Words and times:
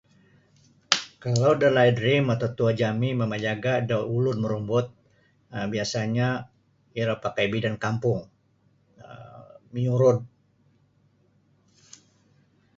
Kalau 1.23 1.51
dalaid 1.63 1.95
ri 2.05 2.15
matutuo 2.29 2.69
jami 2.81 3.09
mamajaga 3.19 3.73
da 3.89 3.97
ulun 4.15 4.37
marumbut 4.43 4.87
um 5.55 5.65
biasa'nyo 5.73 6.29
iro 7.01 7.15
pakai 7.23 7.45
bidan 7.53 7.75
kampung 7.83 8.19
um 9.05 9.55
miurud. 9.73 10.17